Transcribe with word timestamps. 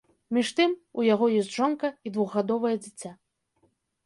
Між 0.35 0.47
тым, 0.59 0.71
у 1.01 1.05
яго 1.13 1.27
ёсць 1.41 1.53
жонка 1.57 1.93
і 2.09 2.13
двухгадовае 2.17 2.73
дзіця. 2.85 3.15